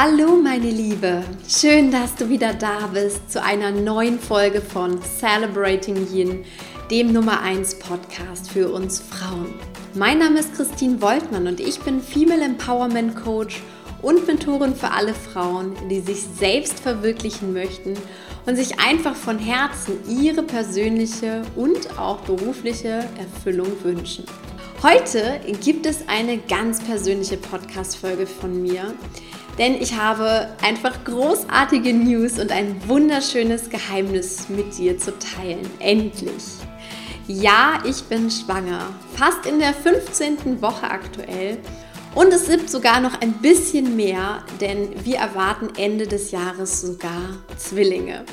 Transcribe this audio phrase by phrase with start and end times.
[0.00, 6.06] Hallo meine Liebe, schön, dass du wieder da bist zu einer neuen Folge von Celebrating
[6.14, 6.44] Yin,
[6.88, 9.52] dem Nummer 1 Podcast für uns Frauen.
[9.94, 13.60] Mein Name ist Christine Woltmann und ich bin Female Empowerment Coach
[14.00, 17.94] und Mentorin für alle Frauen, die sich selbst verwirklichen möchten
[18.46, 24.24] und sich einfach von Herzen ihre persönliche und auch berufliche Erfüllung wünschen.
[24.80, 28.94] Heute gibt es eine ganz persönliche Podcast-Folge von mir,
[29.58, 35.68] denn ich habe einfach großartige News und ein wunderschönes Geheimnis mit dir zu teilen.
[35.80, 36.44] Endlich!
[37.26, 38.80] Ja, ich bin schwanger,
[39.14, 40.62] fast in der 15.
[40.62, 41.58] Woche aktuell.
[42.14, 47.36] Und es gibt sogar noch ein bisschen mehr, denn wir erwarten Ende des Jahres sogar
[47.58, 48.24] Zwillinge.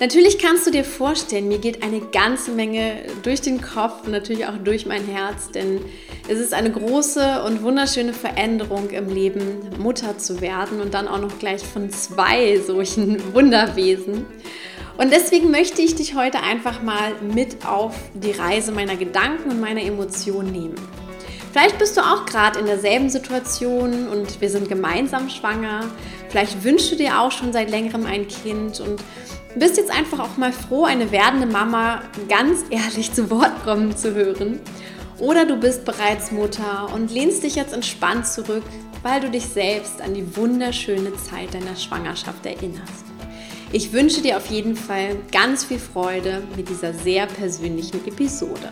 [0.00, 4.46] Natürlich kannst du dir vorstellen, mir geht eine ganze Menge durch den Kopf und natürlich
[4.46, 5.78] auch durch mein Herz, denn
[6.26, 9.42] es ist eine große und wunderschöne Veränderung im Leben,
[9.78, 14.24] Mutter zu werden und dann auch noch gleich von zwei solchen Wunderwesen.
[14.96, 19.60] Und deswegen möchte ich dich heute einfach mal mit auf die Reise meiner Gedanken und
[19.60, 20.76] meiner Emotionen nehmen.
[21.52, 25.90] Vielleicht bist du auch gerade in derselben Situation und wir sind gemeinsam schwanger.
[26.30, 29.02] Vielleicht wünschst du dir auch schon seit längerem ein Kind und
[29.56, 34.14] bist jetzt einfach auch mal froh, eine werdende Mama ganz ehrlich zu Wort kommen zu
[34.14, 34.60] hören.
[35.18, 38.62] Oder du bist bereits Mutter und lehnst dich jetzt entspannt zurück,
[39.02, 43.04] weil du dich selbst an die wunderschöne Zeit deiner Schwangerschaft erinnerst.
[43.72, 48.70] Ich wünsche dir auf jeden Fall ganz viel Freude mit dieser sehr persönlichen Episode.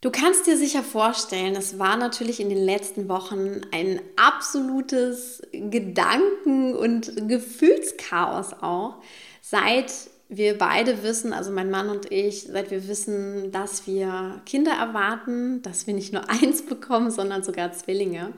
[0.00, 6.76] Du kannst dir sicher vorstellen, es war natürlich in den letzten Wochen ein absolutes Gedanken-
[6.76, 8.94] und Gefühlschaos auch,
[9.42, 9.92] seit
[10.28, 15.62] wir beide wissen, also mein Mann und ich, seit wir wissen, dass wir Kinder erwarten,
[15.62, 18.32] dass wir nicht nur eins bekommen, sondern sogar Zwillinge.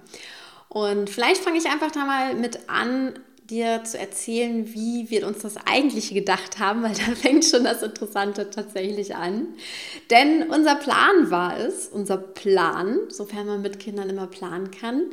[0.68, 3.18] Und vielleicht fange ich einfach da mal mit an,
[3.50, 7.82] dir zu erzählen, wie wir uns das eigentlich gedacht haben, weil da fängt schon das
[7.82, 9.48] Interessante tatsächlich an.
[10.10, 15.10] Denn unser Plan war es, unser Plan, sofern man mit Kindern immer planen kann,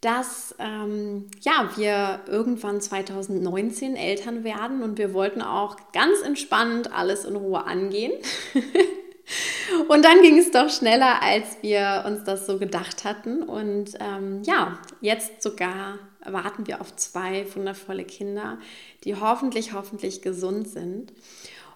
[0.00, 7.24] dass ähm, ja, wir irgendwann 2019 Eltern werden und wir wollten auch ganz entspannt alles
[7.24, 8.12] in Ruhe angehen.
[9.88, 13.42] Und dann ging es doch schneller, als wir uns das so gedacht hatten.
[13.42, 18.58] Und ähm, ja, jetzt sogar warten wir auf zwei wundervolle Kinder,
[19.04, 21.12] die hoffentlich, hoffentlich gesund sind.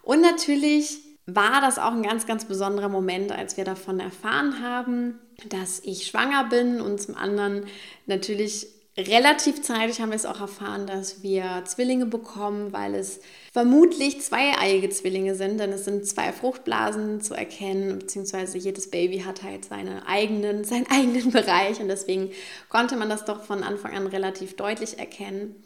[0.02, 5.18] Und natürlich war das auch ein ganz, ganz besonderer Moment, als wir davon erfahren haben,
[5.48, 7.66] dass ich schwanger bin und zum anderen
[8.06, 13.20] natürlich relativ zeitig haben wir es auch erfahren, dass wir Zwillinge bekommen, weil es
[13.52, 19.42] vermutlich zweieiige Zwillinge sind, denn es sind zwei Fruchtblasen zu erkennen, beziehungsweise jedes Baby hat
[19.42, 22.30] halt seine eigenen, seinen eigenen Bereich und deswegen
[22.68, 25.62] konnte man das doch von Anfang an relativ deutlich erkennen.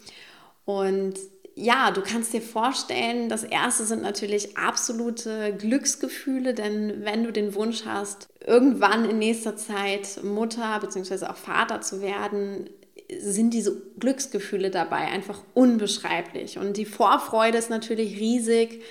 [0.65, 1.15] Und
[1.55, 7.55] ja, du kannst dir vorstellen, das erste sind natürlich absolute Glücksgefühle, denn wenn du den
[7.55, 11.27] Wunsch hast, irgendwann in nächster Zeit Mutter bzw.
[11.27, 12.71] auch Vater zu werden,
[13.19, 16.59] sind diese Glücksgefühle dabei einfach unbeschreiblich.
[16.59, 18.82] Und die Vorfreude ist natürlich riesig.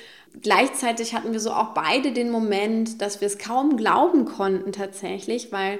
[0.41, 5.52] Gleichzeitig hatten wir so auch beide den Moment, dass wir es kaum glauben konnten tatsächlich,
[5.52, 5.79] weil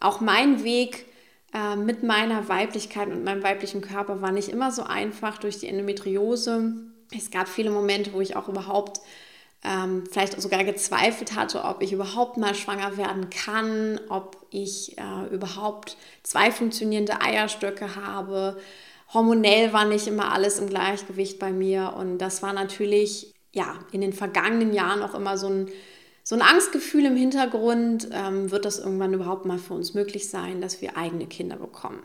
[0.00, 1.06] auch mein Weg
[1.54, 5.68] äh, mit meiner Weiblichkeit und meinem weiblichen Körper war nicht immer so einfach durch die
[5.68, 6.74] Endometriose.
[7.16, 9.00] Es gab viele Momente, wo ich auch überhaupt
[9.66, 15.34] ähm, vielleicht sogar gezweifelt hatte, ob ich überhaupt mal schwanger werden kann, ob ich äh,
[15.34, 18.58] überhaupt zwei funktionierende Eierstöcke habe.
[19.12, 24.00] Hormonell war nicht immer alles im Gleichgewicht bei mir und das war natürlich ja in
[24.00, 25.68] den vergangenen Jahren auch immer so ein
[26.22, 30.60] so ein Angstgefühl im Hintergrund, ähm, wird das irgendwann überhaupt mal für uns möglich sein,
[30.60, 32.02] dass wir eigene Kinder bekommen.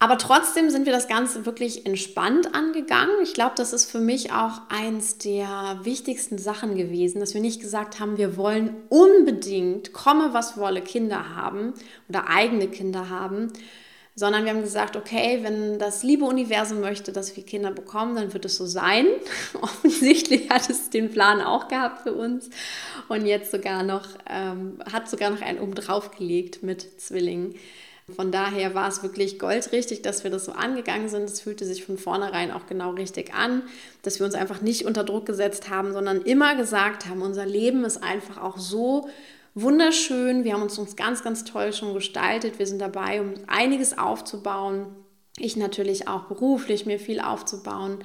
[0.00, 3.16] Aber trotzdem sind wir das Ganze wirklich entspannt angegangen.
[3.22, 7.60] Ich glaube, das ist für mich auch eins der wichtigsten Sachen gewesen, dass wir nicht
[7.60, 11.74] gesagt haben, wir wollen unbedingt, komme was wolle, Kinder haben
[12.08, 13.52] oder eigene Kinder haben,
[14.14, 18.32] sondern wir haben gesagt, okay, wenn das liebe Universum möchte, dass wir Kinder bekommen, dann
[18.32, 19.06] wird es so sein.
[19.60, 22.50] Offensichtlich hat es den Plan auch gehabt für uns
[23.08, 27.56] und jetzt sogar noch, ähm, hat sogar noch einen oben drauf gelegt mit Zwillingen.
[28.14, 31.24] Von daher war es wirklich goldrichtig, dass wir das so angegangen sind.
[31.24, 33.62] Es fühlte sich von vornherein auch genau richtig an,
[34.02, 37.84] dass wir uns einfach nicht unter Druck gesetzt haben, sondern immer gesagt haben, unser Leben
[37.84, 39.08] ist einfach auch so
[39.54, 40.44] wunderschön.
[40.44, 42.58] Wir haben uns, uns ganz, ganz toll schon gestaltet.
[42.58, 44.86] Wir sind dabei, um einiges aufzubauen.
[45.36, 47.98] Ich natürlich auch beruflich mir viel aufzubauen,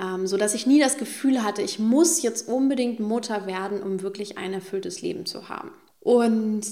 [0.00, 4.38] ähm, sodass ich nie das Gefühl hatte, ich muss jetzt unbedingt Mutter werden, um wirklich
[4.38, 5.72] ein erfülltes Leben zu haben.
[6.00, 6.62] Und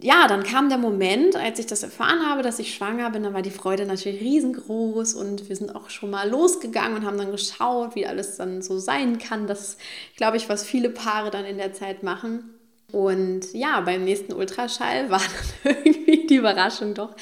[0.00, 3.34] ja, dann kam der Moment, als ich das erfahren habe, dass ich schwanger bin, dann
[3.34, 7.32] war die Freude natürlich riesengroß und wir sind auch schon mal losgegangen und haben dann
[7.32, 9.46] geschaut, wie alles dann so sein kann.
[9.46, 9.76] Das,
[10.16, 12.54] glaube ich, was viele Paare dann in der Zeit machen.
[12.92, 15.20] Und ja, beim nächsten Ultraschall war
[15.64, 17.14] dann irgendwie die Überraschung doch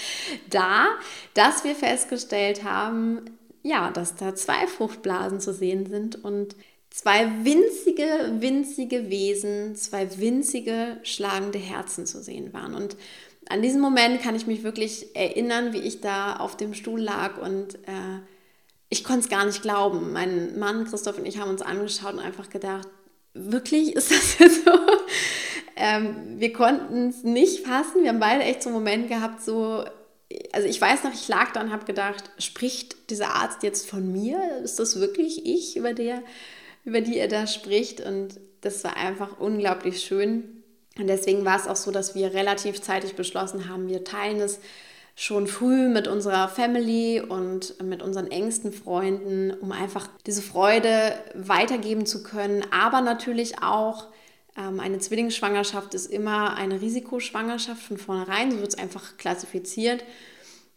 [0.50, 0.86] da,
[1.34, 3.22] dass wir festgestellt haben,
[3.62, 6.54] ja, dass da zwei Fruchtblasen zu sehen sind und
[6.90, 12.74] zwei winzige, winzige Wesen, zwei winzige schlagende Herzen zu sehen waren.
[12.74, 12.96] Und
[13.48, 17.38] an diesen Moment kann ich mich wirklich erinnern, wie ich da auf dem Stuhl lag
[17.40, 18.20] und äh,
[18.88, 20.12] ich konnte es gar nicht glauben.
[20.12, 22.88] Mein Mann Christoph und ich haben uns angeschaut und einfach gedacht,
[23.34, 24.72] wirklich ist das jetzt so?
[25.76, 28.02] Ähm, wir konnten es nicht fassen.
[28.02, 29.84] Wir haben beide echt so einen Moment gehabt, so,
[30.52, 34.10] also ich weiß noch, ich lag da und habe gedacht, spricht dieser Arzt jetzt von
[34.10, 34.40] mir?
[34.64, 36.22] Ist das wirklich ich, über, der,
[36.86, 38.00] über die er da spricht?
[38.00, 40.62] Und das war einfach unglaublich schön.
[40.98, 44.60] Und deswegen war es auch so, dass wir relativ zeitig beschlossen haben, wir teilen es
[45.14, 52.04] schon früh mit unserer Family und mit unseren engsten Freunden, um einfach diese Freude weitergeben
[52.04, 54.08] zu können, aber natürlich auch
[54.58, 60.04] ähm, eine Zwillingsschwangerschaft ist immer eine Risikoschwangerschaft von vornherein, so wird es einfach klassifiziert.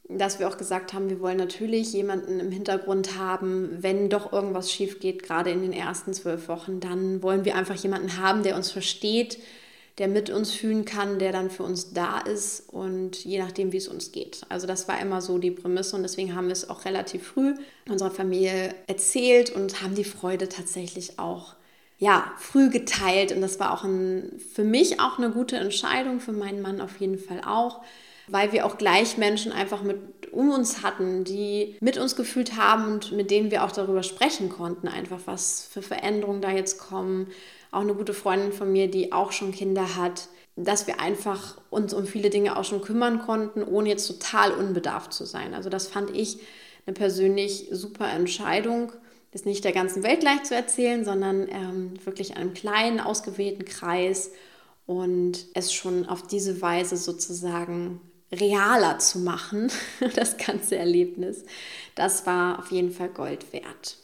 [0.09, 4.71] Dass wir auch gesagt haben, wir wollen natürlich jemanden im Hintergrund haben, wenn doch irgendwas
[4.71, 8.55] schief geht, gerade in den ersten zwölf Wochen, dann wollen wir einfach jemanden haben, der
[8.55, 9.37] uns versteht,
[9.99, 13.77] der mit uns fühlen kann, der dann für uns da ist und je nachdem, wie
[13.77, 14.41] es uns geht.
[14.49, 17.53] Also das war immer so die Prämisse und deswegen haben wir es auch relativ früh
[17.87, 21.55] unserer Familie erzählt und haben die Freude tatsächlich auch
[21.99, 26.31] ja, früh geteilt und das war auch ein, für mich auch eine gute Entscheidung, für
[26.31, 27.81] meinen Mann auf jeden Fall auch,
[28.31, 32.93] weil wir auch gleich Menschen einfach mit um uns hatten, die mit uns gefühlt haben
[32.93, 37.27] und mit denen wir auch darüber sprechen konnten, einfach was für Veränderungen da jetzt kommen.
[37.71, 41.93] Auch eine gute Freundin von mir, die auch schon Kinder hat, dass wir einfach uns
[41.93, 45.53] um viele Dinge auch schon kümmern konnten, ohne jetzt total unbedarft zu sein.
[45.53, 46.39] Also das fand ich
[46.85, 48.91] eine persönlich super Entscheidung
[49.31, 54.31] das nicht der ganzen Welt gleich zu erzählen, sondern ähm, wirklich einem kleinen, ausgewählten Kreis
[54.85, 59.71] und es schon auf diese Weise sozusagen realer zu machen,
[60.15, 61.43] das ganze Erlebnis.
[61.95, 63.97] Das war auf jeden Fall Gold wert.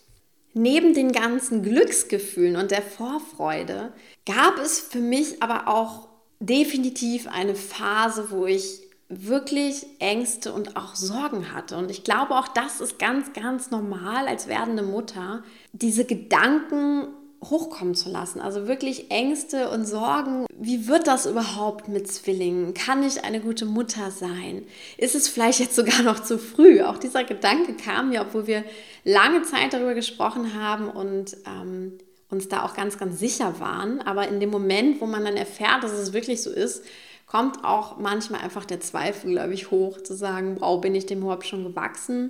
[0.54, 3.92] Neben den ganzen Glücksgefühlen und der Vorfreude
[4.26, 6.08] gab es für mich aber auch
[6.40, 11.78] definitiv eine Phase, wo ich wirklich Ängste und auch Sorgen hatte.
[11.78, 15.44] Und ich glaube, auch das ist ganz, ganz normal als werdende Mutter,
[15.74, 17.08] diese Gedanken
[17.44, 18.40] hochkommen zu lassen.
[18.42, 20.46] Also wirklich Ängste und Sorgen.
[20.54, 22.74] Wie wird das überhaupt mit Zwillingen?
[22.74, 24.64] Kann ich eine gute Mutter sein?
[24.98, 26.82] Ist es vielleicht jetzt sogar noch zu früh?
[26.82, 28.64] Auch dieser Gedanke kam mir, obwohl wir
[29.04, 31.98] lange Zeit darüber gesprochen haben und ähm,
[32.30, 34.02] uns da auch ganz, ganz sicher waren.
[34.02, 36.84] Aber in dem Moment, wo man dann erfährt, dass es wirklich so ist,
[37.28, 41.22] kommt auch manchmal einfach der Zweifel, glaube ich, hoch, zu sagen, wow, bin ich dem
[41.22, 42.30] überhaupt schon gewachsen?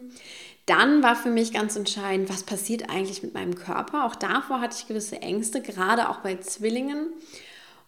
[0.66, 4.06] Dann war für mich ganz entscheidend, was passiert eigentlich mit meinem Körper?
[4.06, 7.14] Auch davor hatte ich gewisse Ängste, gerade auch bei Zwillingen.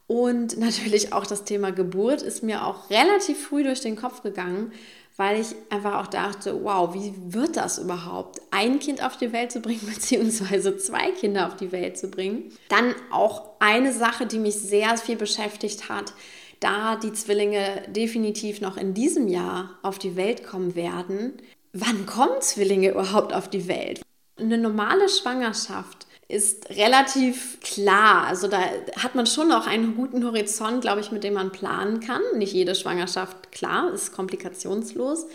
[0.06, 4.72] Und natürlich auch das Thema Geburt ist mir auch relativ früh durch den Kopf gegangen,
[5.18, 9.52] weil ich einfach auch dachte, wow, wie wird das überhaupt, ein Kind auf die Welt
[9.52, 12.52] zu bringen, beziehungsweise zwei Kinder auf die Welt zu bringen.
[12.70, 16.14] Dann auch eine Sache, die mich sehr viel beschäftigt hat,
[16.60, 21.34] da die Zwillinge definitiv noch in diesem Jahr auf die Welt kommen werden,
[21.80, 24.02] wann kommen Zwillinge überhaupt auf die Welt?
[24.40, 28.26] Eine normale Schwangerschaft ist relativ klar.
[28.28, 28.60] Also da
[29.02, 32.22] hat man schon noch einen guten Horizont, glaube ich, mit dem man planen kann.
[32.36, 35.26] Nicht jede Schwangerschaft, klar, ist komplikationslos.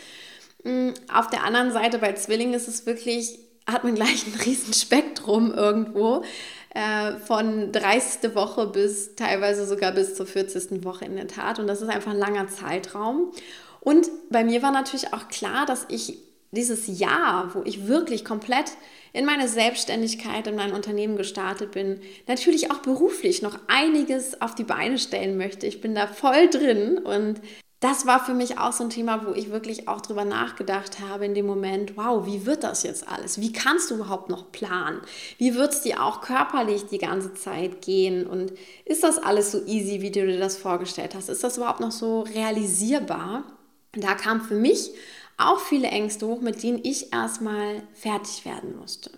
[0.65, 4.75] Mm, auf der anderen Seite bei Zwillingen ist es wirklich, hat man gleich ein riesen
[4.75, 6.25] Spektrum irgendwo.
[6.75, 8.35] Äh, von 30.
[8.35, 10.85] Woche bis teilweise sogar bis zur 40.
[10.85, 11.59] Woche in der Tat.
[11.59, 13.33] Und das ist einfach ein langer Zeitraum.
[13.81, 16.19] Und bei mir war natürlich auch klar, dass ich
[16.53, 18.73] dieses Jahr, wo ich wirklich komplett
[19.13, 24.65] in meine Selbstständigkeit, in mein Unternehmen gestartet bin, natürlich auch beruflich noch einiges auf die
[24.65, 25.67] Beine stellen möchte.
[25.67, 27.41] Ich bin da voll drin und
[27.81, 31.25] das war für mich auch so ein Thema, wo ich wirklich auch drüber nachgedacht habe
[31.25, 33.41] in dem Moment, wow, wie wird das jetzt alles?
[33.41, 35.01] Wie kannst du überhaupt noch planen?
[35.37, 38.25] Wie wird es dir auch körperlich die ganze Zeit gehen?
[38.25, 38.53] Und
[38.85, 41.29] ist das alles so easy, wie du dir das vorgestellt hast?
[41.29, 43.43] Ist das überhaupt noch so realisierbar?
[43.95, 44.93] Da kamen für mich
[45.39, 49.11] auch viele Ängste hoch, mit denen ich erstmal fertig werden musste.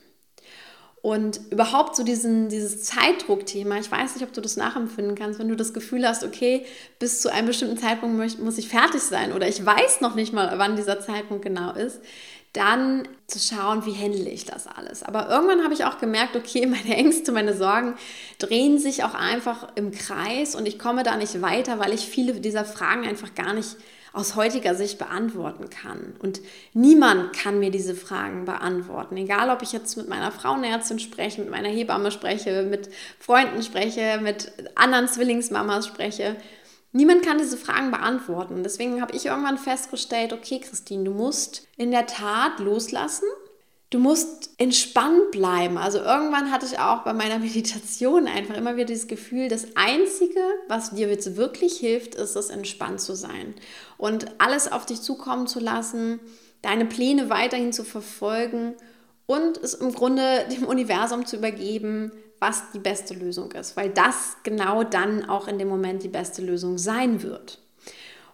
[1.05, 5.51] Und überhaupt so diesen, dieses Zeitdruckthema, ich weiß nicht, ob du das nachempfinden kannst, wenn
[5.51, 6.65] du das Gefühl hast, okay,
[6.99, 10.59] bis zu einem bestimmten Zeitpunkt muss ich fertig sein oder ich weiß noch nicht mal,
[10.59, 12.01] wann dieser Zeitpunkt genau ist,
[12.55, 15.03] dann zu schauen, wie handle ich das alles.
[15.03, 17.97] Aber irgendwann habe ich auch gemerkt, okay, meine Ängste, meine Sorgen
[18.39, 22.41] drehen sich auch einfach im Kreis und ich komme da nicht weiter, weil ich viele
[22.41, 23.77] dieser Fragen einfach gar nicht
[24.15, 26.15] aus heutiger Sicht beantworten kann.
[26.21, 26.41] Und
[26.73, 29.17] niemand kann mir diese Fragen beantworten.
[29.17, 34.21] Egal, ob ich jetzt mit meiner Frauenärztin spreche, mit meiner Hebamme spreche, mit Freunden spreche,
[34.23, 36.37] mit anderen Zwillingsmamas spreche.
[36.93, 38.63] Niemand kann diese Fragen beantworten.
[38.63, 43.27] Deswegen habe ich irgendwann festgestellt, okay, Christine, du musst in der Tat loslassen.
[43.95, 45.79] Du musst entspannt bleiben.
[45.79, 50.41] Also irgendwann hatte ich auch bei meiner Meditation einfach immer wieder dieses Gefühl, das Einzige,
[50.67, 53.55] was dir jetzt wirklich hilft, ist es, entspannt zu sein
[53.97, 56.19] und alles auf dich zukommen zu lassen,
[56.61, 58.75] deine Pläne weiterhin zu verfolgen
[59.27, 62.11] und es im Grunde dem Universum zu übergeben,
[62.41, 66.43] was die beste Lösung ist, weil das genau dann auch in dem Moment die beste
[66.43, 67.61] Lösung sein wird.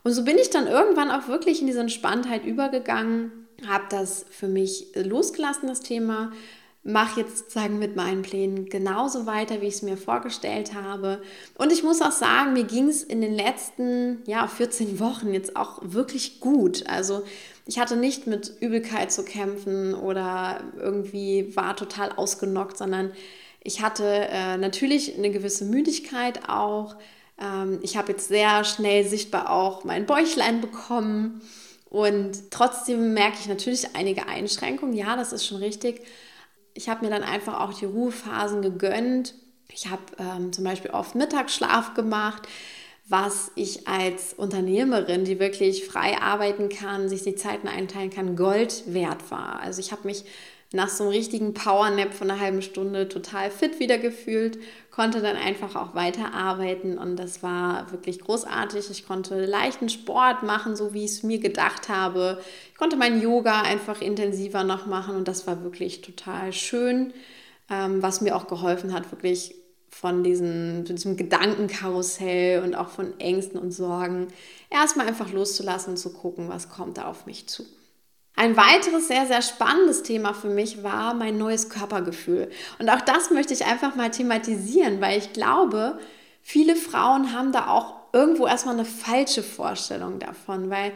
[0.04, 4.48] Und so bin ich dann irgendwann auch wirklich in diese Entspanntheit übergegangen, habe das für
[4.48, 6.32] mich losgelassen, das Thema,
[6.82, 11.20] mache jetzt sozusagen mit meinen Plänen genauso weiter, wie ich es mir vorgestellt habe.
[11.58, 15.56] Und ich muss auch sagen, mir ging es in den letzten ja, 14 Wochen jetzt
[15.56, 16.86] auch wirklich gut.
[16.86, 17.22] Also
[17.66, 23.12] ich hatte nicht mit Übelkeit zu kämpfen oder irgendwie war total ausgenockt, sondern
[23.62, 26.96] ich hatte äh, natürlich eine gewisse Müdigkeit auch.
[27.38, 31.42] Ähm, ich habe jetzt sehr schnell sichtbar auch mein Bäuchlein bekommen.
[31.90, 34.94] Und trotzdem merke ich natürlich einige Einschränkungen.
[34.94, 36.00] Ja, das ist schon richtig.
[36.72, 39.34] Ich habe mir dann einfach auch die Ruhephasen gegönnt.
[39.72, 42.48] Ich habe ähm, zum Beispiel oft Mittagsschlaf gemacht,
[43.08, 48.84] was ich als Unternehmerin, die wirklich frei arbeiten kann, sich die Zeiten einteilen kann, Gold
[48.86, 49.58] wert war.
[49.60, 50.24] Also ich habe mich
[50.72, 54.58] nach so einem richtigen Powernap von einer halben Stunde total fit wieder gefühlt,
[54.92, 58.88] konnte dann einfach auch weiterarbeiten und das war wirklich großartig.
[58.90, 62.40] Ich konnte leichten Sport machen, so wie ich es mir gedacht habe.
[62.70, 67.14] Ich konnte mein Yoga einfach intensiver noch machen und das war wirklich total schön,
[67.68, 69.56] ähm, was mir auch geholfen hat, wirklich
[69.90, 74.28] von diesem, diesem Gedankenkarussell und auch von Ängsten und Sorgen
[74.70, 77.64] erstmal einfach loszulassen und zu gucken, was kommt da auf mich zu.
[78.36, 82.50] Ein weiteres sehr, sehr spannendes Thema für mich war mein neues Körpergefühl.
[82.78, 85.98] Und auch das möchte ich einfach mal thematisieren, weil ich glaube,
[86.42, 90.92] viele Frauen haben da auch irgendwo erstmal eine falsche Vorstellung davon, weil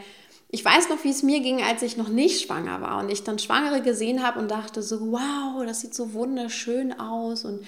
[0.51, 3.25] ich weiß noch, wie es mir ging, als ich noch nicht schwanger war und ich
[3.25, 7.67] dann Schwangere gesehen habe und dachte so, wow, das sieht so wunderschön aus und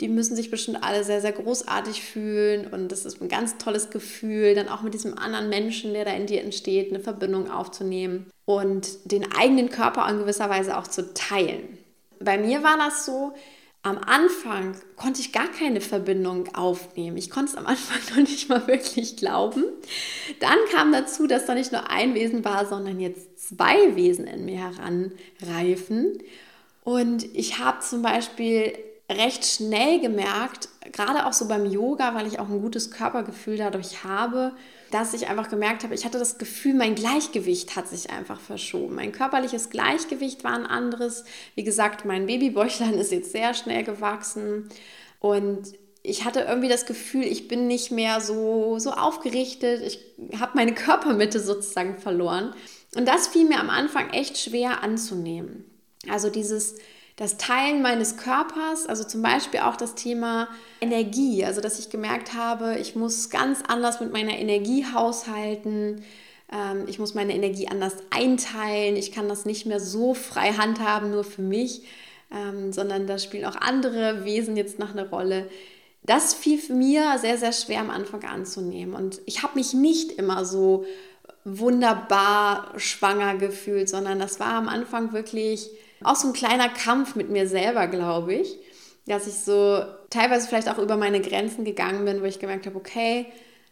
[0.00, 3.90] die müssen sich bestimmt alle sehr, sehr großartig fühlen und das ist ein ganz tolles
[3.90, 8.26] Gefühl, dann auch mit diesem anderen Menschen, der da in dir entsteht, eine Verbindung aufzunehmen
[8.44, 11.78] und den eigenen Körper in gewisser Weise auch zu teilen.
[12.20, 13.32] Bei mir war das so,
[13.86, 17.16] am Anfang konnte ich gar keine Verbindung aufnehmen.
[17.16, 19.64] Ich konnte es am Anfang noch nicht mal wirklich glauben.
[20.40, 24.44] Dann kam dazu, dass da nicht nur ein Wesen war, sondern jetzt zwei Wesen in
[24.44, 26.18] mir heranreifen.
[26.82, 28.72] Und ich habe zum Beispiel
[29.10, 34.02] recht schnell gemerkt, gerade auch so beim Yoga, weil ich auch ein gutes Körpergefühl dadurch
[34.04, 34.52] habe,
[34.90, 38.94] dass ich einfach gemerkt habe, ich hatte das Gefühl, mein Gleichgewicht hat sich einfach verschoben.
[38.94, 41.24] Mein körperliches Gleichgewicht war ein anderes.
[41.54, 44.68] Wie gesagt, mein Babybäuchlein ist jetzt sehr schnell gewachsen
[45.20, 49.82] und ich hatte irgendwie das Gefühl, ich bin nicht mehr so, so aufgerichtet.
[49.82, 49.98] Ich
[50.38, 52.54] habe meine Körpermitte sozusagen verloren.
[52.94, 55.64] Und das fiel mir am Anfang echt schwer anzunehmen.
[56.08, 56.76] Also dieses
[57.16, 60.48] das Teilen meines Körpers, also zum Beispiel auch das Thema
[60.82, 66.04] Energie, also dass ich gemerkt habe, ich muss ganz anders mit meiner Energie haushalten,
[66.52, 71.10] ähm, ich muss meine Energie anders einteilen, ich kann das nicht mehr so frei handhaben,
[71.10, 71.82] nur für mich,
[72.30, 75.48] ähm, sondern da spielen auch andere Wesen jetzt noch eine Rolle.
[76.02, 80.44] Das fiel mir sehr, sehr schwer am Anfang anzunehmen und ich habe mich nicht immer
[80.44, 80.84] so
[81.44, 85.70] wunderbar schwanger gefühlt, sondern das war am Anfang wirklich
[86.02, 88.58] auch so ein kleiner Kampf mit mir selber, glaube ich,
[89.06, 92.76] dass ich so teilweise vielleicht auch über meine Grenzen gegangen bin, wo ich gemerkt habe,
[92.76, 93.26] okay,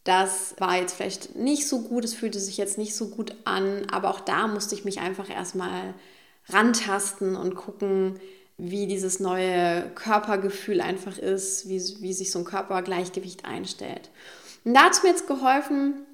[0.04, 3.86] das war jetzt vielleicht nicht so gut, es fühlte sich jetzt nicht so gut an,
[3.90, 5.94] aber auch da musste ich mich einfach erstmal
[6.48, 8.20] rantasten und gucken,
[8.56, 14.10] wie dieses neue Körpergefühl einfach ist, wie, wie sich so ein Körpergleichgewicht einstellt.
[14.64, 16.06] Und da hat es mir jetzt geholfen,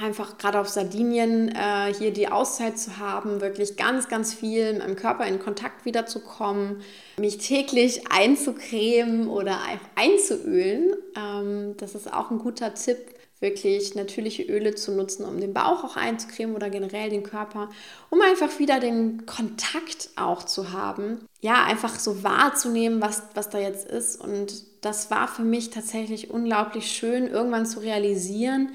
[0.00, 4.82] einfach gerade auf Sardinien äh, hier die Auszeit zu haben, wirklich ganz, ganz viel mit
[4.82, 6.82] meinem Körper in Kontakt wiederzukommen,
[7.18, 9.58] mich täglich einzucremen oder
[9.94, 10.94] einzuölen.
[11.16, 12.98] Ähm, das ist auch ein guter Tipp,
[13.40, 17.68] wirklich natürliche Öle zu nutzen, um den Bauch auch einzucremen oder generell den Körper,
[18.08, 21.26] um einfach wieder den Kontakt auch zu haben.
[21.40, 24.20] Ja, einfach so wahrzunehmen, was, was da jetzt ist.
[24.20, 28.70] Und das war für mich tatsächlich unglaublich schön, irgendwann zu realisieren,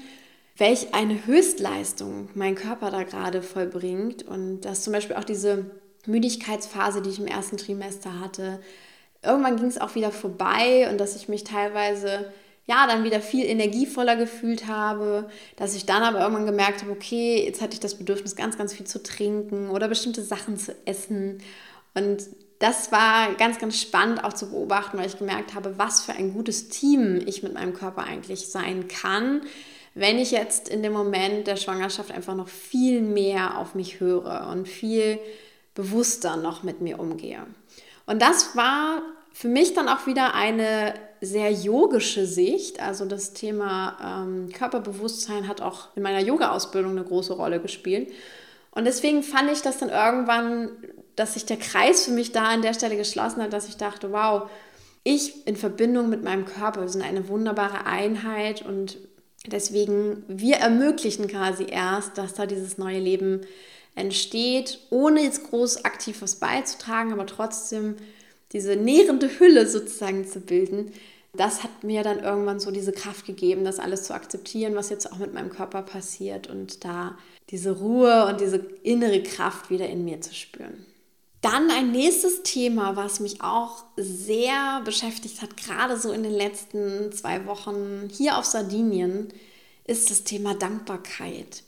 [0.62, 5.66] welch eine Höchstleistung mein Körper da gerade vollbringt und dass zum Beispiel auch diese
[6.06, 8.60] Müdigkeitsphase, die ich im ersten Trimester hatte.
[9.24, 12.32] Irgendwann ging es auch wieder vorbei und dass ich mich teilweise
[12.66, 17.44] ja, dann wieder viel energievoller gefühlt habe, dass ich dann aber irgendwann gemerkt habe, okay,
[17.44, 21.38] jetzt hatte ich das Bedürfnis, ganz, ganz viel zu trinken oder bestimmte Sachen zu essen.
[21.94, 22.22] Und
[22.60, 26.32] das war ganz, ganz spannend auch zu beobachten, weil ich gemerkt habe, was für ein
[26.32, 29.40] gutes Team ich mit meinem Körper eigentlich sein kann,
[29.94, 34.48] wenn ich jetzt in dem Moment der Schwangerschaft einfach noch viel mehr auf mich höre
[34.50, 35.18] und viel
[35.74, 37.46] bewusster noch mit mir umgehe.
[38.06, 42.80] Und das war für mich dann auch wieder eine sehr yogische Sicht.
[42.80, 48.12] Also das Thema ähm, Körperbewusstsein hat auch in meiner Yoga-Ausbildung eine große Rolle gespielt.
[48.72, 50.70] Und deswegen fand ich das dann irgendwann,
[51.14, 54.12] dass sich der Kreis für mich da an der Stelle geschlossen hat, dass ich dachte,
[54.12, 54.48] wow,
[55.04, 58.98] ich in Verbindung mit meinem Körper sind eine wunderbare Einheit und
[59.46, 63.42] deswegen wir ermöglichen quasi erst, dass da dieses neue Leben
[63.94, 67.96] entsteht, ohne jetzt groß aktiv was beizutragen, aber trotzdem
[68.52, 70.92] diese nährende Hülle sozusagen zu bilden,
[71.34, 75.10] das hat mir dann irgendwann so diese Kraft gegeben, das alles zu akzeptieren, was jetzt
[75.10, 77.16] auch mit meinem Körper passiert und da
[77.50, 80.84] diese Ruhe und diese innere Kraft wieder in mir zu spüren.
[81.42, 87.12] Dann ein nächstes Thema, was mich auch sehr beschäftigt hat, gerade so in den letzten
[87.12, 89.28] zwei Wochen hier auf Sardinien,
[89.84, 91.64] ist das Thema Dankbarkeit.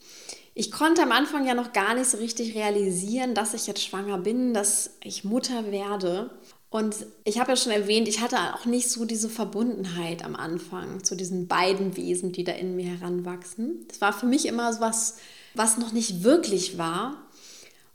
[0.55, 4.19] Ich konnte am Anfang ja noch gar nicht so richtig realisieren, dass ich jetzt schwanger
[4.19, 6.31] bin, dass ich Mutter werde.
[6.71, 11.03] Und ich habe ja schon erwähnt, ich hatte auch nicht so diese Verbundenheit am Anfang
[11.03, 13.87] zu diesen beiden Wesen, die da in mir heranwachsen.
[13.89, 15.17] Das war für mich immer so was,
[15.55, 17.24] was noch nicht wirklich war.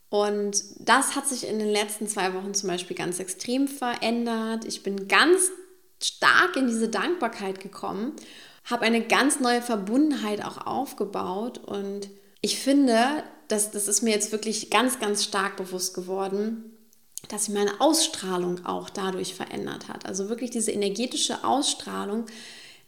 [0.09, 4.65] Und das hat sich in den letzten zwei Wochen zum Beispiel ganz extrem verändert.
[4.65, 5.51] Ich bin ganz
[6.01, 8.13] stark in diese Dankbarkeit gekommen,
[8.65, 11.59] habe eine ganz neue Verbundenheit auch aufgebaut.
[11.59, 12.09] Und
[12.41, 16.75] ich finde, das, das ist mir jetzt wirklich ganz, ganz stark bewusst geworden,
[17.27, 20.05] dass sich meine Ausstrahlung auch dadurch verändert hat.
[20.05, 22.25] Also wirklich diese energetische Ausstrahlung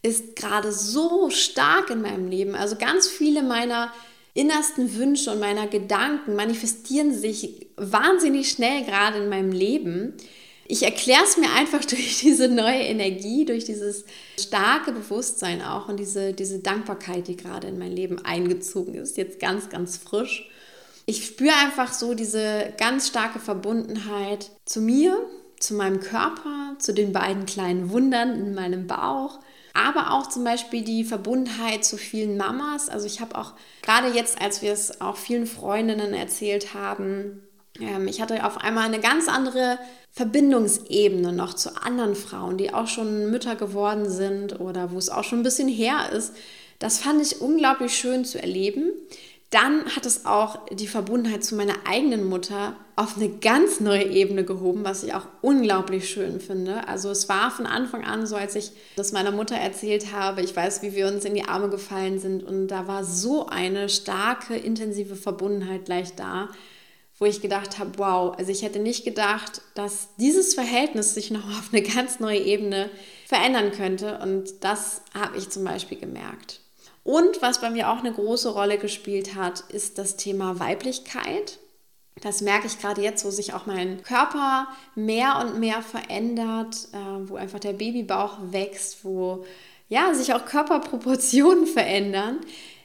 [0.01, 2.55] ist gerade so stark in meinem Leben.
[2.55, 3.93] Also ganz viele meiner
[4.33, 10.13] innersten Wünsche und meiner Gedanken manifestieren sich wahnsinnig schnell gerade in meinem Leben.
[10.67, 14.05] Ich erkläre es mir einfach durch diese neue Energie, durch dieses
[14.39, 19.39] starke Bewusstsein auch und diese, diese Dankbarkeit, die gerade in mein Leben eingezogen ist, jetzt
[19.39, 20.47] ganz, ganz frisch
[21.05, 25.17] ich spüre einfach so diese ganz starke Verbundenheit zu mir,
[25.59, 29.39] zu meinem Körper, zu den beiden kleinen Wundern in meinem Bauch,
[29.73, 32.89] aber auch zum Beispiel die Verbundenheit zu vielen Mamas.
[32.89, 37.41] Also ich habe auch gerade jetzt, als wir es auch vielen Freundinnen erzählt haben,
[37.79, 39.79] ähm, ich hatte auf einmal eine ganz andere
[40.11, 45.23] Verbindungsebene noch zu anderen Frauen, die auch schon Mütter geworden sind oder wo es auch
[45.23, 46.33] schon ein bisschen her ist.
[46.79, 48.91] Das fand ich unglaublich schön zu erleben
[49.51, 54.45] dann hat es auch die Verbundenheit zu meiner eigenen Mutter auf eine ganz neue Ebene
[54.45, 56.87] gehoben, was ich auch unglaublich schön finde.
[56.87, 60.55] Also es war von Anfang an so, als ich das meiner Mutter erzählt habe, ich
[60.55, 64.55] weiß, wie wir uns in die Arme gefallen sind und da war so eine starke,
[64.55, 66.47] intensive Verbundenheit gleich da,
[67.19, 71.45] wo ich gedacht habe, wow, also ich hätte nicht gedacht, dass dieses Verhältnis sich noch
[71.45, 72.89] auf eine ganz neue Ebene
[73.27, 76.61] verändern könnte und das habe ich zum Beispiel gemerkt.
[77.03, 81.59] Und was bei mir auch eine große Rolle gespielt hat, ist das Thema Weiblichkeit.
[82.21, 87.29] Das merke ich gerade jetzt, wo sich auch mein Körper mehr und mehr verändert, äh,
[87.29, 89.45] wo einfach der Babybauch wächst, wo
[89.89, 92.39] ja, sich auch Körperproportionen verändern,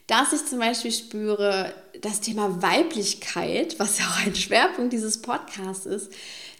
[0.06, 5.86] dass ich zum Beispiel spüre, das Thema Weiblichkeit, was ja auch ein Schwerpunkt dieses Podcasts
[5.86, 6.12] ist,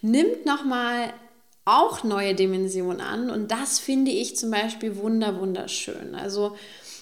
[0.03, 1.12] nimmt nochmal
[1.64, 6.14] auch neue Dimensionen an und das finde ich zum Beispiel wunder wunderschön.
[6.14, 6.57] Also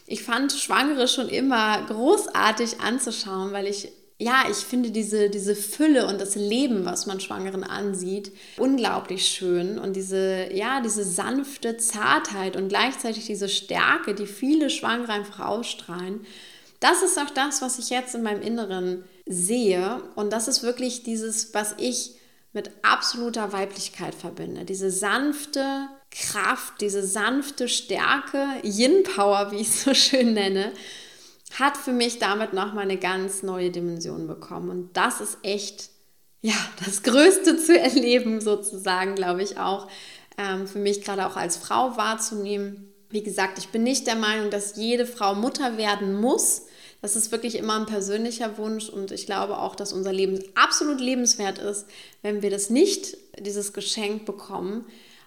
[0.07, 6.07] ich fand Schwangere schon immer großartig anzuschauen, weil ich ja, ich finde diese, diese Fülle
[6.07, 9.77] und das Leben, was man Schwangeren ansieht, unglaublich schön.
[9.77, 16.25] Und diese, ja, diese sanfte Zartheit und gleichzeitig diese Stärke, die viele Schwangere einfach ausstrahlen,
[16.79, 20.01] das ist auch das, was ich jetzt in meinem Inneren sehe.
[20.15, 22.13] Und das ist wirklich dieses, was ich
[22.53, 24.65] mit absoluter Weiblichkeit verbinde.
[24.65, 30.73] Diese sanfte, Kraft, diese sanfte Stärke, Yin-Power, wie ich es so schön nenne,
[31.59, 34.71] hat für mich damit nochmal eine ganz neue Dimension bekommen.
[34.71, 35.91] Und das ist echt,
[36.41, 39.89] ja, das Größte zu erleben, sozusagen, glaube ich auch,
[40.39, 42.93] ähm, für mich gerade auch als Frau wahrzunehmen.
[43.11, 46.63] Wie gesagt, ich bin nicht der Meinung, dass jede Frau Mutter werden muss.
[47.03, 51.01] Das ist wirklich immer ein persönlicher Wunsch und ich glaube auch, dass unser Leben absolut
[51.01, 51.87] lebenswert ist,
[52.23, 54.87] wenn wir das nicht, dieses Geschenk bekommen.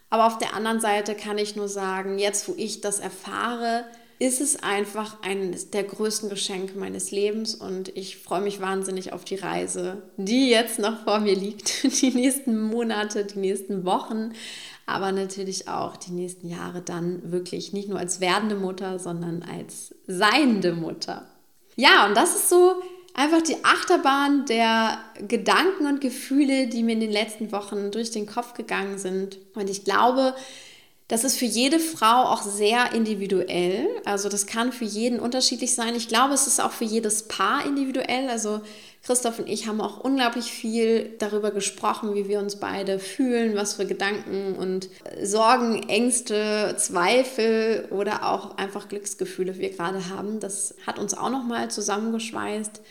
[0.09, 3.85] Aber auf der anderen Seite kann ich nur sagen, jetzt wo ich das erfahre,
[4.19, 9.23] ist es einfach eines der größten Geschenke meines Lebens und ich freue mich wahnsinnig auf
[9.25, 14.33] die Reise, die jetzt noch vor mir liegt, die nächsten Monate, die nächsten Wochen,
[14.87, 19.93] aber natürlich auch die nächsten Jahre dann wirklich nicht nur als werdende Mutter, sondern als
[20.07, 21.27] seiende Mutter.
[21.75, 22.81] Ja, und das ist so
[23.17, 28.27] einfach die Achterbahn der Gedanken und Gefühle, die mir in den letzten Wochen durch den
[28.27, 29.39] Kopf gegangen sind.
[29.55, 30.33] Und ich glaube,
[31.07, 33.87] das ist für jede Frau auch sehr individuell.
[34.05, 35.95] Also das kann für jeden unterschiedlich sein.
[35.95, 38.29] Ich glaube, es ist auch für jedes Paar individuell.
[38.29, 38.61] Also
[39.03, 43.75] Christoph und ich haben auch unglaublich viel darüber gesprochen, wie wir uns beide fühlen, was
[43.75, 44.89] für Gedanken und
[45.23, 50.39] Sorgen, Ängste, Zweifel oder auch einfach Glücksgefühle wir gerade haben.
[50.39, 52.81] Das hat uns auch nochmal zusammengeschweißt.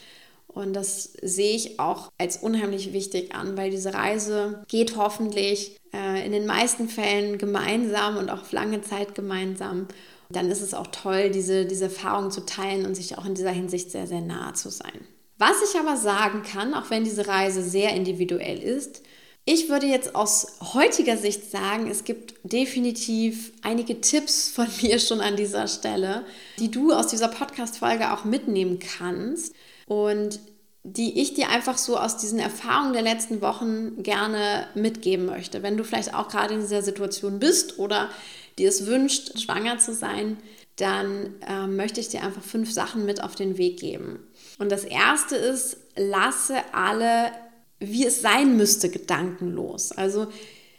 [0.57, 6.25] Und das sehe ich auch als unheimlich wichtig an, weil diese Reise geht hoffentlich äh,
[6.25, 9.87] in den meisten Fällen gemeinsam und auch auf lange Zeit gemeinsam.
[10.31, 13.51] Dann ist es auch toll, diese, diese Erfahrung zu teilen und sich auch in dieser
[13.51, 15.07] Hinsicht sehr, sehr nahe zu sein.
[15.37, 19.03] Was ich aber sagen kann, auch wenn diese Reise sehr individuell ist,
[19.45, 25.21] ich würde jetzt aus heutiger Sicht sagen, es gibt definitiv einige Tipps von mir schon
[25.21, 26.25] an dieser Stelle,
[26.59, 29.55] die du aus dieser Podcast-Folge auch mitnehmen kannst
[29.87, 30.41] und
[30.89, 35.63] die ich dir einfach so aus diesen Erfahrungen der letzten Wochen gerne mitgeben möchte.
[35.65, 38.09] Wenn du vielleicht auch gerade in dieser Situation bist oder
[38.57, 40.37] dir es wünscht, schwanger zu sein,
[40.77, 44.21] dann äh, möchte ich dir einfach fünf Sachen mit auf den Weg geben.
[44.59, 47.33] Und das erste ist, lasse alle,
[47.81, 49.91] wie es sein müsste, gedankenlos.
[49.91, 50.29] Also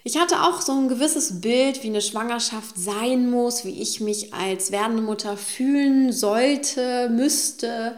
[0.03, 4.33] ich hatte auch so ein gewisses Bild, wie eine Schwangerschaft sein muss, wie ich mich
[4.33, 7.97] als werdende Mutter fühlen sollte, müsste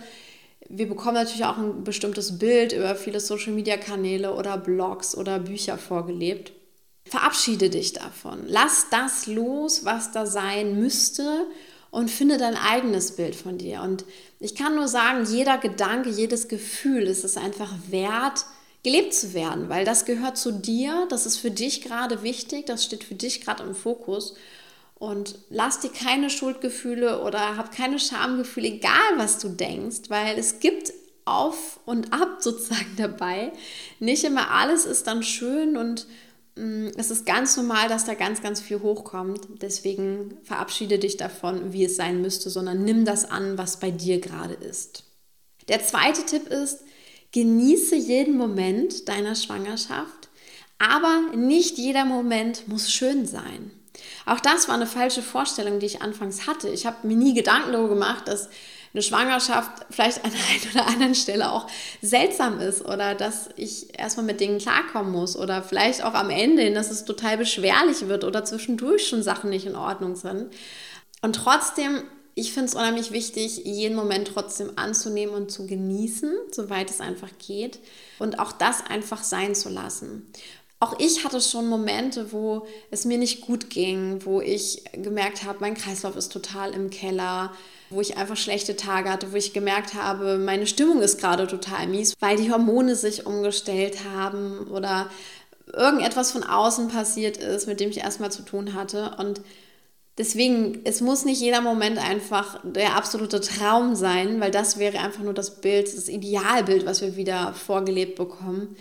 [0.70, 6.54] wir bekommen natürlich auch ein bestimmtes Bild über viele Social-Media-Kanäle oder Blogs oder Bücher vorgelebt.
[7.06, 8.44] Verabschiede dich davon.
[8.48, 11.48] Lass das los, was da sein müsste
[11.90, 13.82] und finde dein eigenes Bild von dir.
[13.82, 14.06] Und
[14.40, 18.46] ich kann nur sagen, jeder Gedanke, jedes Gefühl ist es einfach wert,
[18.84, 22.86] gelebt zu werden, weil das gehört zu dir, das ist für dich gerade wichtig, das
[22.86, 24.36] steht für dich gerade im Fokus.
[25.00, 30.60] Und lass dir keine Schuldgefühle oder hab keine Schamgefühle, egal was du denkst, weil es
[30.60, 33.54] gibt auf und ab sozusagen dabei.
[34.00, 36.06] Nicht immer alles ist dann schön und
[36.56, 39.48] mh, mm, es ist ganz normal, dass da ganz, ganz viel hochkommt.
[39.62, 44.20] Deswegen verabschiede dich davon, wie es sein müsste, sondern nimm das an, was bei dir
[44.20, 45.06] gerade ist.
[45.70, 46.80] Der zweite Tipp ist,
[47.32, 50.30] genieße jeden Moment deiner Schwangerschaft,
[50.80, 53.72] aber nicht jeder Moment muss schön sein.
[54.26, 56.70] Auch das war eine falsche Vorstellung, die ich anfangs hatte.
[56.70, 58.50] Ich habe mir nie Gedanken darüber gemacht, dass
[58.94, 61.68] eine Schwangerschaft vielleicht an einer oder anderen Stelle auch
[62.02, 66.72] seltsam ist oder dass ich erstmal mit Dingen klarkommen muss oder vielleicht auch am Ende,
[66.74, 70.52] dass es total beschwerlich wird oder zwischendurch schon Sachen nicht in Ordnung sind.
[71.22, 72.02] Und trotzdem,
[72.34, 77.30] ich finde es unheimlich wichtig, jeden Moment trotzdem anzunehmen und zu genießen, soweit es einfach
[77.38, 77.80] geht
[78.18, 80.32] und auch das einfach sein zu lassen
[80.80, 85.60] auch ich hatte schon Momente, wo es mir nicht gut ging, wo ich gemerkt habe,
[85.60, 87.52] mein Kreislauf ist total im Keller,
[87.90, 91.88] wo ich einfach schlechte Tage hatte, wo ich gemerkt habe, meine Stimmung ist gerade total
[91.88, 95.10] mies, weil die Hormone sich umgestellt haben oder
[95.74, 99.16] irgendetwas von außen passiert ist, mit dem ich erstmal zu tun hatte.
[99.18, 99.42] Und
[100.18, 105.24] deswegen, es muss nicht jeder Moment einfach der absolute Traum sein, weil das wäre einfach
[105.24, 108.78] nur das Bild, das Idealbild, was wir wieder vorgelebt bekommen.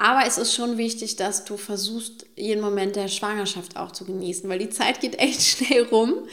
[0.00, 4.48] Aber es ist schon wichtig, dass du versuchst, jeden Moment der Schwangerschaft auch zu genießen,
[4.48, 6.26] weil die Zeit geht echt schnell rum.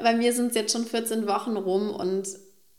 [0.00, 2.28] Bei mir sind es jetzt schon 14 Wochen rum und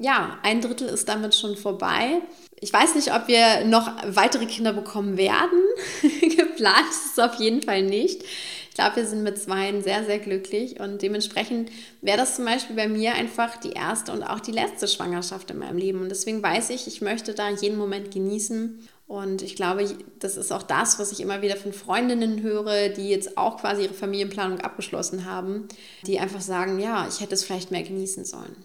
[0.01, 2.21] ja, ein Drittel ist damit schon vorbei.
[2.61, 5.59] Ich weiß nicht, ob wir noch weitere Kinder bekommen werden.
[6.21, 8.23] Geplant ist es auf jeden Fall nicht.
[8.69, 12.77] Ich glaube, wir sind mit zweien sehr, sehr glücklich und dementsprechend wäre das zum Beispiel
[12.77, 16.01] bei mir einfach die erste und auch die letzte Schwangerschaft in meinem Leben.
[16.01, 20.51] Und deswegen weiß ich, ich möchte da jeden Moment genießen und ich glaube, das ist
[20.51, 24.61] auch das, was ich immer wieder von Freundinnen höre, die jetzt auch quasi ihre Familienplanung
[24.61, 25.67] abgeschlossen haben,
[26.05, 28.55] die einfach sagen, ja, ich hätte es vielleicht mehr genießen sollen.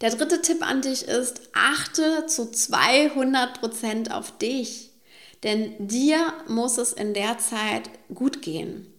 [0.00, 4.92] Der dritte Tipp an dich ist, achte zu 200 Prozent auf dich.
[5.42, 8.90] Denn dir muss es in der Zeit gut gehen.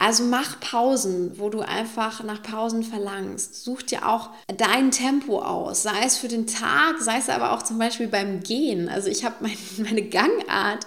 [0.00, 3.62] Also mach Pausen, wo du einfach nach Pausen verlangst.
[3.62, 7.62] Such dir auch dein Tempo aus, sei es für den Tag, sei es aber auch
[7.62, 8.88] zum Beispiel beim Gehen.
[8.88, 10.86] Also ich habe mein, meine Gangart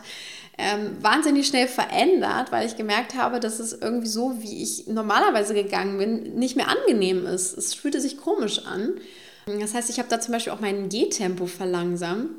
[0.58, 5.54] ähm, wahnsinnig schnell verändert, weil ich gemerkt habe, dass es irgendwie so, wie ich normalerweise
[5.54, 7.56] gegangen bin, nicht mehr angenehm ist.
[7.56, 8.96] Es fühlte sich komisch an.
[9.46, 12.32] Das heißt, ich habe da zum Beispiel auch mein Gehtempo verlangsamt.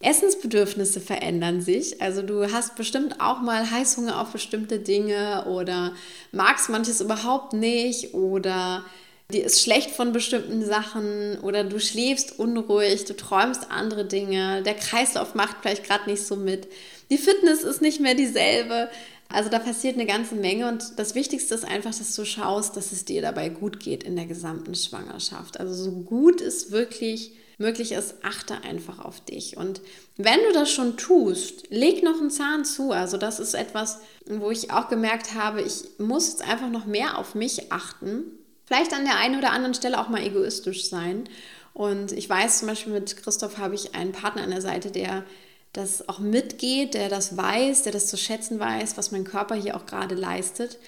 [0.00, 2.00] Essensbedürfnisse verändern sich.
[2.00, 5.92] Also du hast bestimmt auch mal Heißhunger auf bestimmte Dinge oder
[6.32, 8.84] magst manches überhaupt nicht oder
[9.30, 14.74] dir ist schlecht von bestimmten Sachen oder du schläfst unruhig, du träumst andere Dinge, der
[14.74, 16.68] Kreislauf macht vielleicht gerade nicht so mit,
[17.10, 18.88] die Fitness ist nicht mehr dieselbe.
[19.28, 22.90] Also da passiert eine ganze Menge und das Wichtigste ist einfach, dass du schaust, dass
[22.90, 25.60] es dir dabei gut geht in der gesamten Schwangerschaft.
[25.60, 29.56] Also so gut es wirklich möglich ist, achte einfach auf dich.
[29.56, 29.80] Und
[30.16, 32.90] wenn du das schon tust, leg noch einen Zahn zu.
[32.90, 37.18] Also das ist etwas, wo ich auch gemerkt habe, ich muss jetzt einfach noch mehr
[37.18, 38.24] auf mich achten.
[38.64, 41.28] Vielleicht an der einen oder anderen Stelle auch mal egoistisch sein.
[41.74, 45.24] Und ich weiß zum Beispiel mit Christoph habe ich einen Partner an der Seite, der
[45.72, 49.76] das auch mitgeht, der das weiß, der das zu schätzen weiß, was mein Körper hier
[49.76, 50.78] auch gerade leistet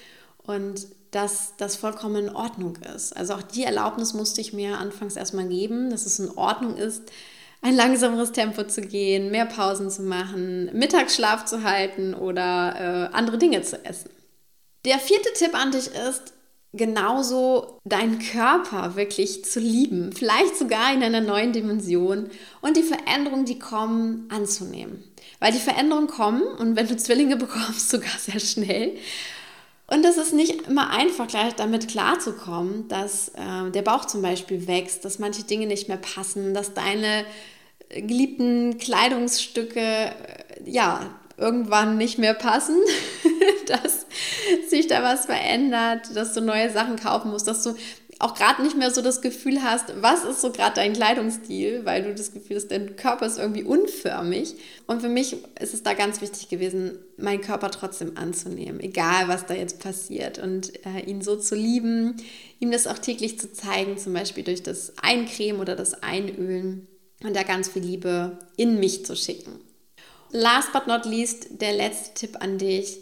[0.45, 3.15] und dass das vollkommen in Ordnung ist.
[3.15, 7.03] Also auch die Erlaubnis musste ich mir anfangs erstmal geben, dass es in Ordnung ist,
[7.61, 13.37] ein langsameres Tempo zu gehen, mehr Pausen zu machen, Mittagsschlaf zu halten oder äh, andere
[13.37, 14.09] Dinge zu essen.
[14.85, 16.33] Der vierte Tipp an dich ist,
[16.73, 22.29] genauso deinen Körper wirklich zu lieben, vielleicht sogar in einer neuen Dimension
[22.61, 25.03] und die Veränderungen, die kommen, anzunehmen.
[25.39, 28.97] Weil die Veränderungen kommen und wenn du Zwillinge bekommst, sogar sehr schnell.
[29.87, 34.67] Und es ist nicht immer einfach, gleich damit klarzukommen, dass äh, der Bauch zum Beispiel
[34.67, 37.25] wächst, dass manche Dinge nicht mehr passen, dass deine
[37.89, 40.13] geliebten Kleidungsstücke äh,
[40.65, 42.77] ja irgendwann nicht mehr passen,
[43.67, 44.05] dass
[44.69, 47.75] sich da was verändert, dass du neue Sachen kaufen musst, dass du
[48.19, 52.03] auch gerade nicht mehr so das Gefühl hast, was ist so gerade dein Kleidungsstil, weil
[52.03, 54.55] du das Gefühl hast, dein Körper ist irgendwie unförmig.
[54.87, 59.45] Und für mich ist es da ganz wichtig gewesen, meinen Körper trotzdem anzunehmen, egal was
[59.45, 62.17] da jetzt passiert und äh, ihn so zu lieben,
[62.59, 66.87] ihm das auch täglich zu zeigen, zum Beispiel durch das Eincremen oder das Einölen
[67.23, 69.59] und da ganz viel Liebe in mich zu schicken.
[70.31, 72.99] Last but not least, der letzte Tipp an dich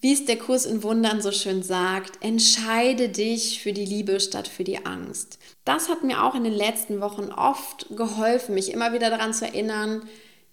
[0.00, 4.46] wie es der Kurs in Wundern so schön sagt, entscheide dich für die Liebe statt
[4.46, 5.38] für die Angst.
[5.64, 9.46] Das hat mir auch in den letzten Wochen oft geholfen, mich immer wieder daran zu
[9.46, 10.02] erinnern,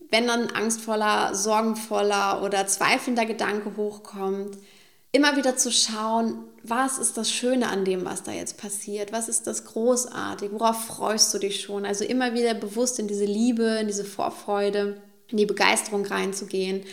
[0.09, 4.57] wenn dann ein angstvoller, sorgenvoller oder zweifelnder Gedanke hochkommt,
[5.11, 9.11] immer wieder zu schauen, was ist das Schöne an dem, was da jetzt passiert?
[9.11, 10.53] Was ist das Großartige?
[10.53, 11.85] Worauf freust du dich schon?
[11.85, 16.83] Also immer wieder bewusst in diese Liebe, in diese Vorfreude, in die Begeisterung reinzugehen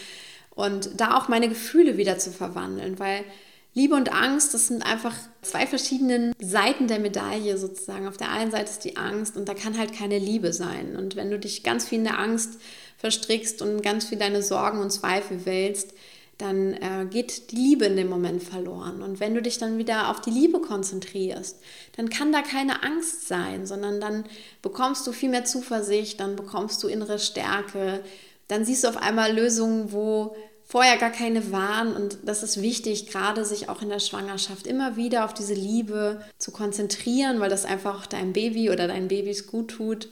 [0.55, 3.25] und da auch meine Gefühle wieder zu verwandeln, weil
[3.73, 8.09] Liebe und Angst, das sind einfach zwei verschiedene Seiten der Medaille sozusagen.
[8.09, 10.97] Auf der einen Seite ist die Angst und da kann halt keine Liebe sein.
[10.97, 12.59] Und wenn du dich ganz viel in der Angst
[12.97, 15.95] verstrickst und ganz viel deine Sorgen und Zweifel wälzt,
[16.37, 19.03] dann äh, geht die Liebe in dem Moment verloren.
[19.03, 21.61] Und wenn du dich dann wieder auf die Liebe konzentrierst,
[21.97, 24.25] dann kann da keine Angst sein, sondern dann
[24.63, 28.03] bekommst du viel mehr Zuversicht, dann bekommst du innere Stärke,
[28.51, 30.35] dann siehst du auf einmal Lösungen, wo
[30.65, 31.95] vorher gar keine waren.
[31.95, 36.21] Und das ist wichtig, gerade sich auch in der Schwangerschaft immer wieder auf diese Liebe
[36.39, 40.09] zu konzentrieren, weil das einfach deinem Baby oder deinen Babys gut tut,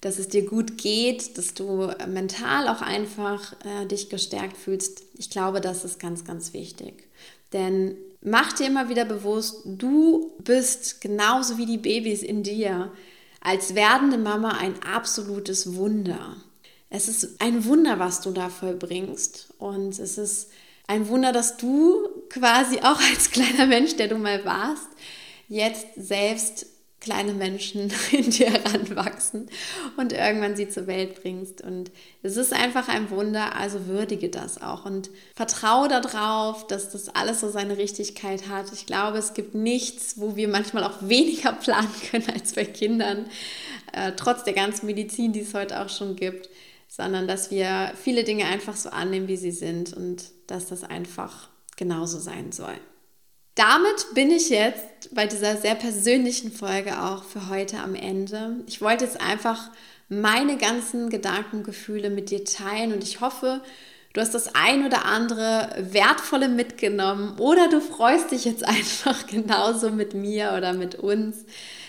[0.00, 5.02] dass es dir gut geht, dass du mental auch einfach äh, dich gestärkt fühlst.
[5.14, 7.08] Ich glaube, das ist ganz, ganz wichtig.
[7.52, 12.90] Denn mach dir immer wieder bewusst, du bist genauso wie die Babys in dir
[13.40, 16.36] als werdende Mama ein absolutes Wunder.
[16.94, 19.54] Es ist ein Wunder, was du da vollbringst.
[19.58, 20.50] Und es ist
[20.86, 24.88] ein Wunder, dass du quasi auch als kleiner Mensch, der du mal warst,
[25.48, 26.66] jetzt selbst
[27.00, 29.48] kleine Menschen in dir heranwachsen
[29.96, 31.62] und irgendwann sie zur Welt bringst.
[31.62, 31.90] Und
[32.22, 37.40] es ist einfach ein Wunder, also würdige das auch und vertraue darauf, dass das alles
[37.40, 38.70] so seine Richtigkeit hat.
[38.74, 43.24] Ich glaube, es gibt nichts, wo wir manchmal auch weniger planen können als bei Kindern,
[43.94, 46.50] äh, trotz der ganzen Medizin, die es heute auch schon gibt
[46.94, 51.48] sondern dass wir viele Dinge einfach so annehmen, wie sie sind und dass das einfach
[51.74, 52.74] genauso sein soll.
[53.54, 58.56] Damit bin ich jetzt bei dieser sehr persönlichen Folge auch für heute am Ende.
[58.66, 59.70] Ich wollte jetzt einfach
[60.10, 63.62] meine ganzen Gedanken, Gefühle mit dir teilen und ich hoffe,
[64.12, 69.88] du hast das ein oder andere Wertvolle mitgenommen oder du freust dich jetzt einfach genauso
[69.88, 71.46] mit mir oder mit uns,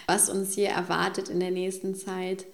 [0.08, 2.46] was uns hier erwartet in der nächsten Zeit.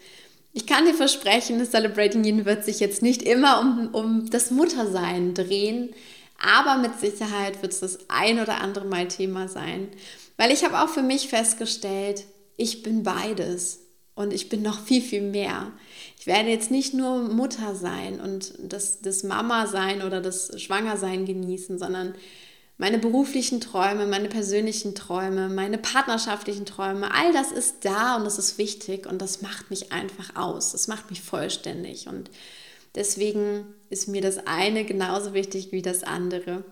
[0.59, 4.51] Ich kann dir versprechen, das Celebrating Yin wird sich jetzt nicht immer um, um das
[4.51, 5.91] Muttersein drehen,
[6.37, 9.87] aber mit Sicherheit wird es das ein oder andere Mal Thema sein.
[10.35, 12.25] Weil ich habe auch für mich festgestellt,
[12.57, 13.79] ich bin beides
[14.15, 15.71] und ich bin noch viel, viel mehr.
[16.19, 21.25] Ich werde jetzt nicht nur Mutter sein und das, das Mama sein oder das Schwangersein
[21.25, 22.15] genießen, sondern
[22.79, 28.39] meine beruflichen Träume, meine persönlichen Träume, meine partnerschaftlichen Träume, all das ist da und das
[28.39, 30.71] ist wichtig und das macht mich einfach aus.
[30.71, 32.31] Das macht mich vollständig und
[32.95, 36.63] deswegen ist mir das eine genauso wichtig wie das andere.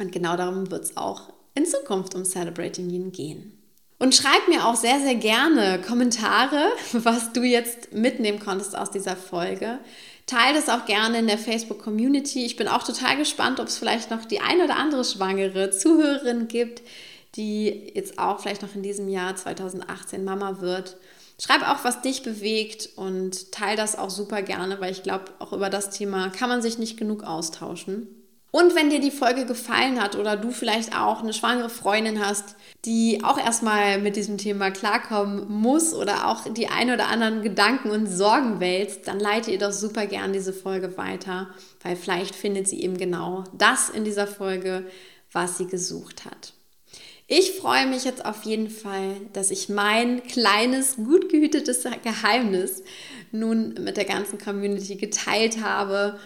[0.00, 3.56] Und genau darum wird es auch in Zukunft um Celebrating Yin gehen.
[4.00, 9.14] Und schreib mir auch sehr, sehr gerne Kommentare, was du jetzt mitnehmen konntest aus dieser
[9.14, 9.78] Folge.
[10.32, 12.46] Teile das auch gerne in der Facebook-Community.
[12.46, 16.48] Ich bin auch total gespannt, ob es vielleicht noch die ein oder andere schwangere Zuhörerin
[16.48, 16.80] gibt,
[17.36, 20.96] die jetzt auch vielleicht noch in diesem Jahr 2018 Mama wird.
[21.38, 25.52] Schreib auch, was dich bewegt und teile das auch super gerne, weil ich glaube, auch
[25.52, 28.08] über das Thema kann man sich nicht genug austauschen.
[28.54, 32.54] Und wenn dir die Folge gefallen hat oder du vielleicht auch eine schwangere Freundin hast,
[32.84, 37.90] die auch erstmal mit diesem Thema klarkommen muss oder auch die ein oder anderen Gedanken
[37.90, 41.48] und Sorgen wälzt, dann leite ihr doch super gern diese Folge weiter,
[41.82, 44.84] weil vielleicht findet sie eben genau das in dieser Folge,
[45.32, 46.52] was sie gesucht hat.
[47.28, 52.82] Ich freue mich jetzt auf jeden Fall, dass ich mein kleines, gut gehütetes Geheimnis
[53.30, 56.18] nun mit der ganzen Community geteilt habe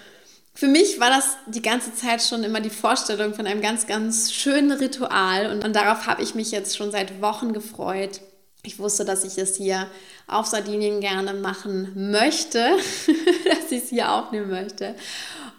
[0.57, 4.33] für mich war das die ganze Zeit schon immer die Vorstellung von einem ganz, ganz
[4.33, 8.23] schönen Ritual und, darauf habe ich mich jetzt schon seit Wochen gefreut.
[8.62, 9.87] Ich wusste, dass ich es hier
[10.27, 12.59] auf Sardinien gerne machen möchte,
[13.45, 14.95] dass ich es hier aufnehmen möchte.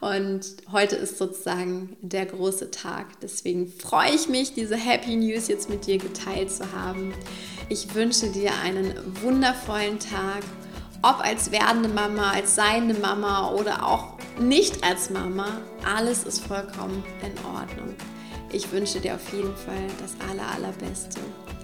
[0.01, 3.19] Und heute ist sozusagen der große Tag.
[3.21, 7.13] Deswegen freue ich mich, diese Happy News jetzt mit dir geteilt zu haben.
[7.69, 10.43] Ich wünsche dir einen wundervollen Tag
[11.01, 15.47] ob als werdende Mama, als seiende Mama oder auch nicht als Mama,
[15.85, 17.95] alles ist vollkommen in Ordnung.
[18.51, 21.19] Ich wünsche dir auf jeden Fall das aller, allerbeste.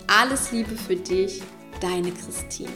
[0.08, 1.42] Alles Liebe für dich,
[1.80, 2.70] deine Christine.